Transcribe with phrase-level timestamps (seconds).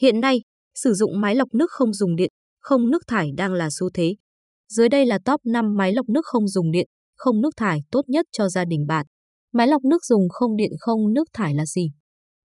[0.00, 0.40] Hiện nay,
[0.74, 4.14] sử dụng máy lọc nước không dùng điện, không nước thải đang là xu thế.
[4.68, 6.86] Dưới đây là top 5 máy lọc nước không dùng điện,
[7.16, 9.06] không nước thải tốt nhất cho gia đình bạn.
[9.52, 11.90] Máy lọc nước dùng không điện không nước thải là gì?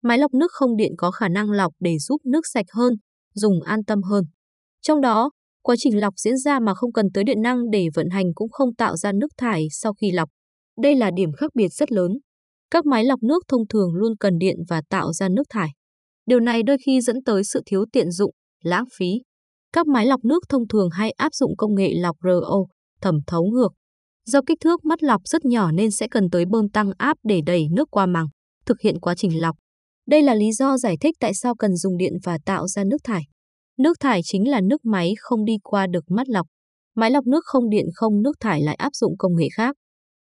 [0.04, 2.94] Máy lọc nước không điện có khả năng lọc để giúp nước sạch hơn,
[3.34, 4.24] dùng an tâm hơn.
[4.82, 5.32] Trong đó,
[5.62, 8.50] quá trình lọc diễn ra mà không cần tới điện năng để vận hành cũng
[8.50, 10.30] không tạo ra nước thải sau khi lọc.
[10.82, 12.12] Đây là điểm khác biệt rất lớn.
[12.72, 15.70] Các máy lọc nước thông thường luôn cần điện và tạo ra nước thải.
[16.30, 18.32] Điều này đôi khi dẫn tới sự thiếu tiện dụng,
[18.64, 19.22] lãng phí.
[19.74, 22.66] Các máy lọc nước thông thường hay áp dụng công nghệ lọc RO,
[23.02, 23.70] thẩm thấu ngược.
[24.26, 27.42] Do kích thước mắt lọc rất nhỏ nên sẽ cần tới bơm tăng áp để
[27.46, 28.28] đẩy nước qua màng,
[28.66, 29.56] thực hiện quá trình lọc.
[30.08, 32.98] Đây là lý do giải thích tại sao cần dùng điện và tạo ra nước
[33.04, 33.24] thải.
[33.78, 36.48] Nước thải chính là nước máy không đi qua được mắt lọc.
[36.96, 39.76] Máy lọc nước không điện không nước thải lại áp dụng công nghệ khác.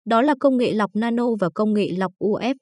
[0.05, 2.55] Đó là công nghệ lọc nano và công nghệ lọc UF.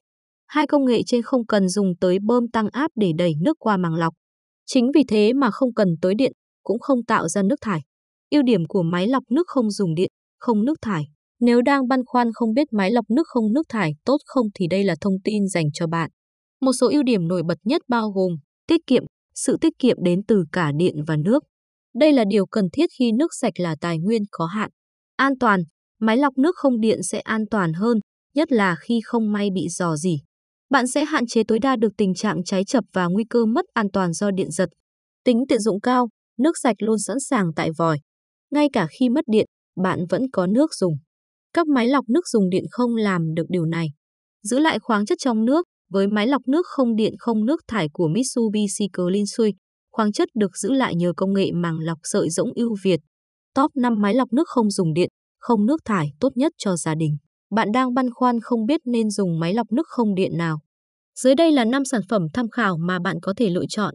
[0.47, 3.77] Hai công nghệ trên không cần dùng tới bơm tăng áp để đẩy nước qua
[3.77, 4.13] màng lọc.
[4.65, 6.31] Chính vì thế mà không cần tới điện,
[6.63, 7.81] cũng không tạo ra nước thải.
[8.31, 11.03] Ưu điểm của máy lọc nước không dùng điện, không nước thải.
[11.39, 14.67] Nếu đang băn khoăn không biết máy lọc nước không nước thải tốt không thì
[14.67, 16.09] đây là thông tin dành cho bạn.
[16.61, 18.31] Một số ưu điểm nổi bật nhất bao gồm
[18.67, 19.03] tiết kiệm,
[19.35, 21.43] sự tiết kiệm đến từ cả điện và nước.
[21.95, 24.69] Đây là điều cần thiết khi nước sạch là tài nguyên có hạn.
[25.15, 25.63] An toàn,
[25.99, 27.99] máy lọc nước không điện sẽ an toàn hơn,
[28.35, 30.17] nhất là khi không may bị dò dỉ.
[30.69, 33.65] Bạn sẽ hạn chế tối đa được tình trạng cháy chập và nguy cơ mất
[33.73, 34.69] an toàn do điện giật.
[35.23, 37.99] Tính tiện dụng cao, nước sạch luôn sẵn sàng tại vòi.
[38.51, 39.45] Ngay cả khi mất điện,
[39.83, 40.93] bạn vẫn có nước dùng.
[41.53, 43.87] Các máy lọc nước dùng điện không làm được điều này.
[44.43, 47.87] Giữ lại khoáng chất trong nước, với máy lọc nước không điện không nước thải
[47.93, 49.53] của Mitsubishi Cleansui,
[49.91, 52.99] khoáng chất được giữ lại nhờ công nghệ màng lọc sợi rỗng ưu việt.
[53.55, 56.95] Top 5 máy lọc nước không dùng điện, không nước thải tốt nhất cho gia
[56.95, 57.17] đình.
[57.51, 60.59] Bạn đang băn khoăn không biết nên dùng máy lọc nước không điện nào.
[61.19, 63.93] Dưới đây là 5 sản phẩm tham khảo mà bạn có thể lựa chọn.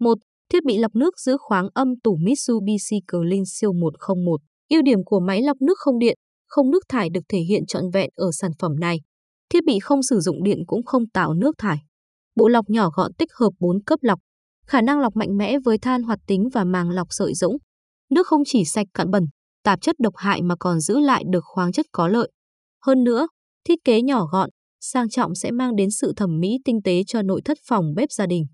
[0.00, 0.18] 1.
[0.52, 4.40] Thiết bị lọc nước giữ khoáng âm tủ Mitsubishi Cleansui 101.
[4.68, 7.90] Ưu điểm của máy lọc nước không điện, không nước thải được thể hiện trọn
[7.90, 9.00] vẹn ở sản phẩm này.
[9.52, 11.78] Thiết bị không sử dụng điện cũng không tạo nước thải.
[12.36, 14.18] Bộ lọc nhỏ gọn tích hợp 4 cấp lọc,
[14.66, 17.56] khả năng lọc mạnh mẽ với than hoạt tính và màng lọc sợi rỗng.
[18.10, 19.24] Nước không chỉ sạch cạn bẩn,
[19.64, 22.30] tạp chất độc hại mà còn giữ lại được khoáng chất có lợi.
[22.86, 23.26] Hơn nữa,
[23.68, 24.50] thiết kế nhỏ gọn,
[24.80, 28.12] sang trọng sẽ mang đến sự thẩm mỹ tinh tế cho nội thất phòng bếp
[28.12, 28.46] gia đình.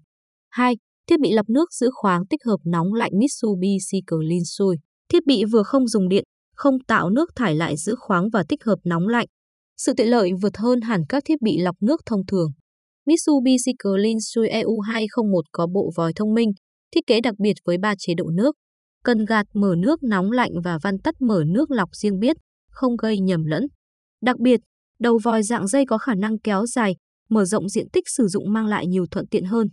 [0.51, 0.77] 2.
[1.07, 4.77] Thiết bị lọc nước giữ khoáng tích hợp nóng lạnh Mitsubishi Cleansui.
[5.13, 6.25] Thiết bị vừa không dùng điện,
[6.55, 9.27] không tạo nước thải lại giữ khoáng và tích hợp nóng lạnh.
[9.77, 12.51] Sự tiện lợi vượt hơn hẳn các thiết bị lọc nước thông thường.
[13.07, 16.53] Mitsubishi Cleansui EU 201 có bộ vòi thông minh,
[16.95, 18.57] thiết kế đặc biệt với 3 chế độ nước.
[19.05, 22.37] Cần gạt mở nước nóng lạnh và van tắt mở nước lọc riêng biết,
[22.71, 23.67] không gây nhầm lẫn.
[24.23, 24.61] Đặc biệt,
[25.01, 26.97] đầu vòi dạng dây có khả năng kéo dài,
[27.29, 29.69] mở rộng diện tích sử dụng mang lại nhiều thuận tiện hơn.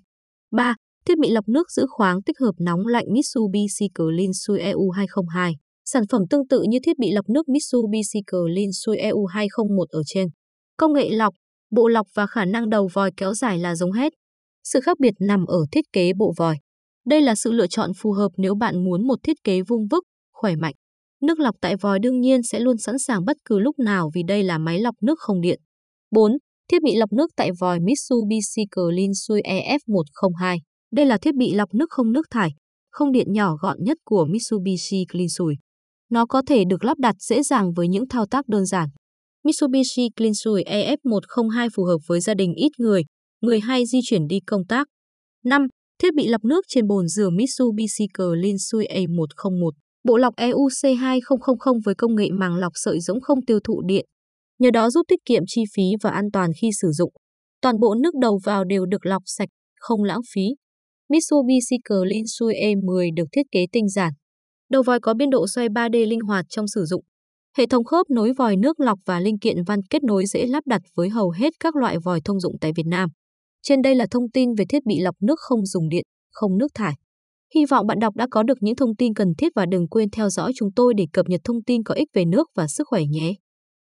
[0.51, 0.75] 3.
[1.05, 5.53] Thiết bị lọc nước giữ khoáng tích hợp nóng lạnh Mitsubishi Cleansui EU 202.
[5.85, 10.27] Sản phẩm tương tự như thiết bị lọc nước Mitsubishi Cleansui EU 201 ở trên.
[10.77, 11.33] Công nghệ lọc,
[11.71, 14.13] bộ lọc và khả năng đầu vòi kéo dài là giống hết.
[14.63, 16.57] Sự khác biệt nằm ở thiết kế bộ vòi.
[17.05, 20.03] Đây là sự lựa chọn phù hợp nếu bạn muốn một thiết kế vung vức,
[20.33, 20.73] khỏe mạnh.
[21.25, 24.23] Nước lọc tại vòi đương nhiên sẽ luôn sẵn sàng bất cứ lúc nào vì
[24.23, 25.59] đây là máy lọc nước không điện.
[26.11, 26.31] 4.
[26.71, 30.57] Thiết bị lọc nước tại vòi Mitsubishi Clean Sui EF102.
[30.91, 32.49] Đây là thiết bị lọc nước không nước thải,
[32.91, 35.55] không điện nhỏ gọn nhất của Mitsubishi Clean Sui.
[36.09, 38.89] Nó có thể được lắp đặt dễ dàng với những thao tác đơn giản.
[39.43, 43.03] Mitsubishi Clean Sui EF102 phù hợp với gia đình ít người,
[43.41, 44.87] người hay di chuyển đi công tác.
[45.45, 45.67] 5.
[46.01, 49.71] Thiết bị lọc nước trên bồn rửa Mitsubishi Clean Sui e A101.
[50.07, 54.05] Bộ lọc EUC2000 với công nghệ màng lọc sợi rỗng không tiêu thụ điện.
[54.59, 57.13] Nhờ đó giúp tiết kiệm chi phí và an toàn khi sử dụng.
[57.61, 59.49] Toàn bộ nước đầu vào đều được lọc sạch,
[59.79, 60.41] không lãng phí.
[61.09, 64.13] Mitsubishi Cleansui e E10 được thiết kế tinh giản,
[64.69, 67.03] Đầu vòi có biên độ xoay 3D linh hoạt trong sử dụng.
[67.57, 70.67] Hệ thống khớp nối vòi nước lọc và linh kiện van kết nối dễ lắp
[70.67, 73.09] đặt với hầu hết các loại vòi thông dụng tại Việt Nam.
[73.61, 76.67] Trên đây là thông tin về thiết bị lọc nước không dùng điện, không nước
[76.73, 76.93] thải.
[77.55, 80.09] Hy vọng bạn đọc đã có được những thông tin cần thiết và đừng quên
[80.09, 82.87] theo dõi chúng tôi để cập nhật thông tin có ích về nước và sức
[82.87, 83.33] khỏe nhé.